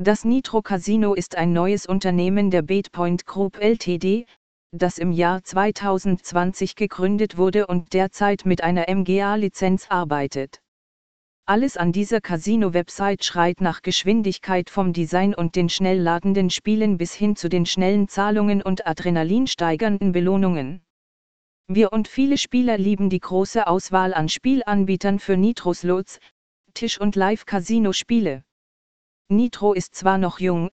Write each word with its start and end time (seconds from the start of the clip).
Das 0.00 0.24
Nitro 0.24 0.62
Casino 0.62 1.14
ist 1.14 1.34
ein 1.34 1.52
neues 1.52 1.84
Unternehmen 1.84 2.52
der 2.52 2.62
Baitpoint 2.62 3.26
Group 3.26 3.58
Ltd., 3.60 4.26
das 4.70 4.96
im 4.96 5.10
Jahr 5.10 5.42
2020 5.42 6.76
gegründet 6.76 7.36
wurde 7.36 7.66
und 7.66 7.92
derzeit 7.94 8.46
mit 8.46 8.62
einer 8.62 8.86
MGA-Lizenz 8.88 9.86
arbeitet. 9.88 10.60
Alles 11.46 11.76
an 11.76 11.90
dieser 11.90 12.20
Casino-Website 12.20 13.24
schreit 13.24 13.60
nach 13.60 13.82
Geschwindigkeit 13.82 14.70
vom 14.70 14.92
Design 14.92 15.34
und 15.34 15.56
den 15.56 15.68
schnell 15.68 15.98
ladenden 15.98 16.50
Spielen 16.50 16.96
bis 16.96 17.12
hin 17.12 17.34
zu 17.34 17.48
den 17.48 17.66
schnellen 17.66 18.06
Zahlungen 18.06 18.62
und 18.62 18.86
adrenalinsteigernden 18.86 20.12
Belohnungen. 20.12 20.80
Wir 21.66 21.92
und 21.92 22.06
viele 22.06 22.38
Spieler 22.38 22.78
lieben 22.78 23.10
die 23.10 23.18
große 23.18 23.66
Auswahl 23.66 24.14
an 24.14 24.28
Spielanbietern 24.28 25.18
für 25.18 25.36
Nitro-Slots, 25.36 26.20
Tisch- 26.72 27.00
und 27.00 27.16
Live-Casino-Spiele. 27.16 28.44
Nitro 29.30 29.74
ist 29.74 29.94
zwar 29.94 30.16
noch 30.16 30.40
jung, 30.40 30.70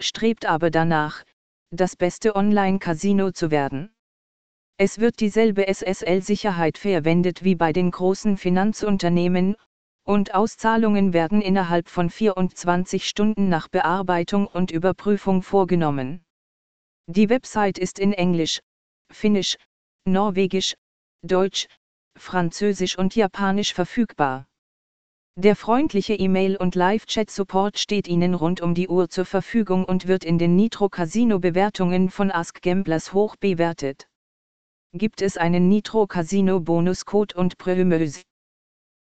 strebt 0.00 0.46
aber 0.46 0.70
danach, 0.70 1.24
das 1.70 1.94
beste 1.94 2.34
Online-Casino 2.34 3.32
zu 3.32 3.50
werden. 3.50 3.94
Es 4.78 4.98
wird 4.98 5.20
dieselbe 5.20 5.68
SSL-Sicherheit 5.68 6.78
verwendet 6.78 7.44
wie 7.44 7.54
bei 7.54 7.74
den 7.74 7.90
großen 7.90 8.38
Finanzunternehmen, 8.38 9.56
und 10.04 10.34
Auszahlungen 10.34 11.12
werden 11.12 11.42
innerhalb 11.42 11.90
von 11.90 12.08
24 12.08 13.06
Stunden 13.06 13.50
nach 13.50 13.68
Bearbeitung 13.68 14.46
und 14.46 14.70
Überprüfung 14.70 15.42
vorgenommen. 15.42 16.24
Die 17.06 17.28
Website 17.28 17.76
ist 17.76 17.98
in 17.98 18.14
Englisch, 18.14 18.60
Finnisch, 19.12 19.56
Norwegisch, 20.06 20.76
Deutsch, 21.22 21.66
Französisch 22.16 22.96
und 22.96 23.14
Japanisch 23.14 23.74
verfügbar. 23.74 24.47
Der 25.40 25.54
freundliche 25.54 26.14
E-Mail- 26.14 26.56
und 26.56 26.74
Live-Chat-Support 26.74 27.78
steht 27.78 28.08
Ihnen 28.08 28.34
rund 28.34 28.60
um 28.60 28.74
die 28.74 28.88
Uhr 28.88 29.08
zur 29.08 29.24
Verfügung 29.24 29.84
und 29.84 30.08
wird 30.08 30.24
in 30.24 30.36
den 30.36 30.56
Nitro 30.56 30.88
Casino-Bewertungen 30.88 32.10
von 32.10 32.32
Ask 32.32 32.60
Gamblers 32.60 33.12
hoch 33.12 33.36
bewertet. 33.36 34.08
Gibt 34.92 35.22
es 35.22 35.36
einen 35.36 35.68
Nitro 35.68 36.08
Casino 36.08 36.58
Bonuscode 36.58 37.36
und 37.36 37.56
Prömös? 37.56 38.24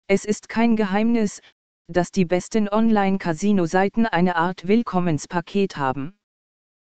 Es 0.08 0.26
ist 0.26 0.48
kein 0.48 0.76
Geheimnis, 0.76 1.42
dass 1.88 2.12
die 2.12 2.26
besten 2.26 2.70
Online-Casino-Seiten 2.70 4.06
eine 4.06 4.36
Art 4.36 4.68
Willkommenspaket 4.68 5.78
haben. 5.78 6.20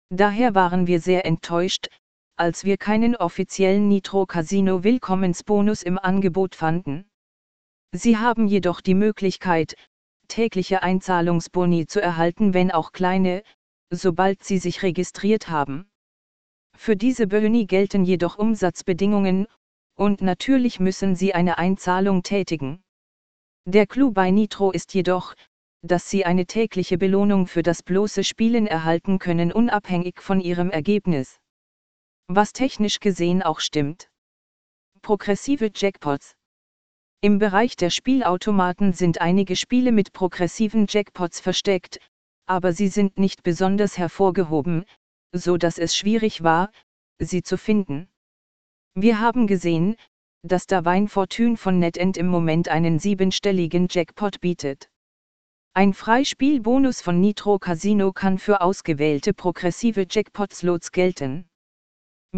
Daher 0.10 0.56
waren 0.56 0.88
wir 0.88 1.00
sehr 1.00 1.26
enttäuscht, 1.26 1.88
als 2.36 2.66
wir 2.66 2.76
keinen 2.76 3.16
offiziellen 3.16 3.88
Nitro 3.88 4.26
Casino 4.26 4.84
Willkommensbonus 4.84 5.84
im 5.84 5.98
Angebot 5.98 6.54
fanden. 6.54 7.07
Sie 7.98 8.18
haben 8.18 8.48
jedoch 8.48 8.82
die 8.82 8.94
Möglichkeit, 8.94 9.76
tägliche 10.28 10.84
Einzahlungsboni 10.84 11.88
zu 11.88 12.00
erhalten, 12.00 12.54
wenn 12.54 12.70
auch 12.70 12.92
kleine, 12.92 13.42
sobald 13.90 14.44
Sie 14.44 14.60
sich 14.60 14.84
registriert 14.84 15.50
haben. 15.50 15.90
Für 16.76 16.96
diese 16.96 17.26
Boni 17.26 17.66
gelten 17.66 18.06
jedoch 18.06 18.38
Umsatzbedingungen, 18.38 19.48
und 19.96 20.22
natürlich 20.22 20.80
müssen 20.80 21.16
Sie 21.16 21.34
eine 21.34 21.58
Einzahlung 21.58 22.22
tätigen. 22.22 22.84
Der 23.66 23.88
Clou 23.88 24.12
bei 24.12 24.30
Nitro 24.30 24.70
ist 24.72 24.94
jedoch, 24.94 25.34
dass 25.82 26.08
Sie 26.08 26.24
eine 26.24 26.46
tägliche 26.46 27.00
Belohnung 27.00 27.48
für 27.48 27.64
das 27.64 27.82
bloße 27.82 28.24
Spielen 28.24 28.68
erhalten 28.68 29.18
können, 29.18 29.52
unabhängig 29.52 30.22
von 30.22 30.40
Ihrem 30.40 30.70
Ergebnis. 30.70 31.40
Was 32.28 32.54
technisch 32.54 33.00
gesehen 33.00 33.42
auch 33.42 33.60
stimmt. 33.60 34.12
Progressive 35.02 35.72
Jackpots 35.74 36.37
im 37.22 37.40
Bereich 37.40 37.76
der 37.76 37.90
Spielautomaten 37.90 38.94
sind 38.94 39.22
einige 39.22 39.56
Spiele 39.56 39.92
mit 39.92 40.14
progressiven 40.14 40.86
Jackpots 40.88 41.40
versteckt, 41.40 42.00
aber 42.46 42.74
sie 42.74 42.90
sind 42.90 43.18
nicht 43.18 43.42
besonders 43.42 43.98
hervorgehoben, 43.98 44.86
so 45.32 45.58
dass 45.58 45.80
es 45.80 45.96
schwierig 45.96 46.44
war, 46.44 46.72
sie 47.20 47.42
zu 47.42 47.58
finden. 47.58 48.08
Wir 48.94 49.20
haben 49.20 49.48
gesehen, 49.48 49.96
dass 50.44 50.68
der 50.68 50.86
Wein 50.86 51.08
Fortune 51.08 51.58
von 51.58 51.80
NetEnt 51.80 52.18
im 52.18 52.28
Moment 52.28 52.70
einen 52.70 53.00
siebenstelligen 53.00 53.88
Jackpot 53.90 54.40
bietet. 54.40 54.90
Ein 55.74 55.94
Freispielbonus 55.94 57.02
von 57.02 57.20
Nitro 57.20 57.60
Casino 57.60 58.12
kann 58.12 58.38
für 58.38 58.62
ausgewählte 58.62 59.34
progressive 59.34 60.06
Jackpot-Slots 60.10 60.92
gelten. 60.92 61.50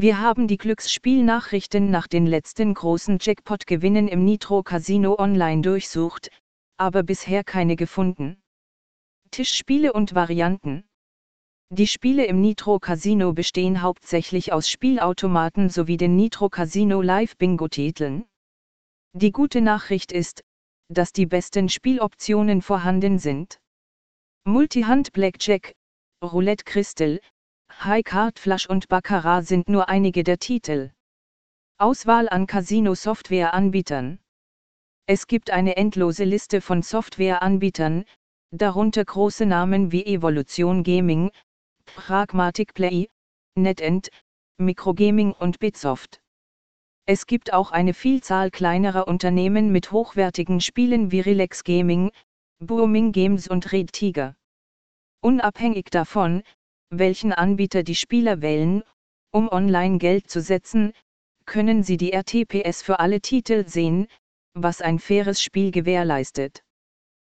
Wir 0.01 0.21
haben 0.21 0.47
die 0.47 0.55
Glücksspielnachrichten 0.55 1.91
nach 1.91 2.07
den 2.07 2.25
letzten 2.25 2.73
großen 2.73 3.17
Jackpot-Gewinnen 3.19 4.07
im 4.07 4.23
Nitro 4.23 4.63
Casino 4.63 5.19
Online 5.19 5.61
durchsucht, 5.61 6.29
aber 6.77 7.03
bisher 7.03 7.43
keine 7.43 7.75
gefunden. 7.75 8.41
Tischspiele 9.31 9.91
und 9.91 10.15
Varianten 10.15 10.87
Die 11.69 11.85
Spiele 11.85 12.25
im 12.27 12.39
Nitro 12.39 12.79
Casino 12.79 13.33
bestehen 13.33 13.81
hauptsächlich 13.81 14.53
aus 14.53 14.69
Spielautomaten 14.69 15.69
sowie 15.69 15.97
den 15.97 16.15
Nitro 16.15 16.47
Casino 16.47 17.01
Live 17.01 17.35
Bingo-Titeln. 17.35 18.23
Die 19.11 19.33
gute 19.33 19.59
Nachricht 19.59 20.13
ist, 20.13 20.45
dass 20.87 21.11
die 21.11 21.25
besten 21.25 21.67
Spieloptionen 21.67 22.61
vorhanden 22.61 23.19
sind. 23.19 23.59
Multihand 24.45 25.11
Blackjack, 25.11 25.73
Roulette 26.23 26.63
Crystal, 26.63 27.19
High 27.81 28.03
Card 28.03 28.39
Flush 28.39 28.67
und 28.67 28.89
Baccarat 28.89 29.45
sind 29.45 29.69
nur 29.69 29.87
einige 29.87 30.25
der 30.25 30.37
Titel. 30.37 30.91
Auswahl 31.77 32.27
an 32.27 32.45
Casino-Software-Anbietern. 32.45 34.19
Es 35.05 35.27
gibt 35.27 35.49
eine 35.49 35.77
endlose 35.77 36.25
Liste 36.25 36.59
von 36.59 36.81
Software-Anbietern, 36.83 38.03
darunter 38.51 39.05
große 39.05 39.45
Namen 39.45 39.93
wie 39.93 40.05
Evolution 40.05 40.83
Gaming, 40.83 41.31
Pragmatic 41.85 42.73
Play, 42.73 43.07
NetEnt, 43.55 44.09
Microgaming 44.57 45.31
und 45.31 45.59
Bitsoft. 45.59 46.21
Es 47.05 47.27
gibt 47.27 47.53
auch 47.53 47.71
eine 47.71 47.93
Vielzahl 47.93 48.51
kleinerer 48.51 49.07
Unternehmen 49.07 49.71
mit 49.71 49.93
hochwertigen 49.93 50.59
Spielen 50.59 51.11
wie 51.11 51.21
Relax 51.21 51.63
Gaming, 51.63 52.11
Booming 52.59 53.13
Games 53.13 53.47
und 53.47 53.71
Red 53.71 53.93
Tiger. 53.93 54.35
Unabhängig 55.21 55.85
davon, 55.91 56.43
welchen 56.89 57.33
Anbieter 57.33 57.83
die 57.83 57.95
Spieler 57.95 58.41
wählen, 58.41 58.83
um 59.31 59.49
online 59.49 59.97
Geld 59.97 60.29
zu 60.29 60.41
setzen, 60.41 60.93
können 61.45 61.83
sie 61.83 61.97
die 61.97 62.13
RTPS 62.13 62.81
für 62.81 62.99
alle 62.99 63.21
Titel 63.21 63.67
sehen, 63.67 64.07
was 64.53 64.81
ein 64.81 64.99
faires 64.99 65.41
Spiel 65.41 65.71
gewährleistet. 65.71 66.63